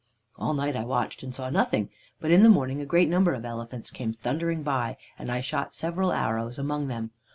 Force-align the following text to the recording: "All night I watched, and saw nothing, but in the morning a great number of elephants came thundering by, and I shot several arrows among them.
"All 0.39 0.55
night 0.55 0.75
I 0.75 0.83
watched, 0.83 1.21
and 1.21 1.31
saw 1.35 1.51
nothing, 1.51 1.91
but 2.19 2.31
in 2.31 2.41
the 2.41 2.49
morning 2.49 2.81
a 2.81 2.87
great 2.87 3.07
number 3.07 3.35
of 3.35 3.45
elephants 3.45 3.91
came 3.91 4.13
thundering 4.13 4.63
by, 4.63 4.97
and 5.19 5.31
I 5.31 5.41
shot 5.41 5.75
several 5.75 6.11
arrows 6.11 6.57
among 6.57 6.87
them. 6.87 7.11